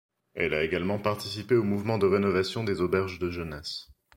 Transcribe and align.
Elle 0.33 0.55
a 0.55 0.63
également 0.63 0.97
participé 0.97 1.53
au 1.53 1.61
mouvement 1.63 1.99
de 1.99 2.07
rénovation 2.07 2.63
des 2.63 2.81
Auberges 2.81 3.19
de 3.19 3.29
jeunesse. 3.29 3.89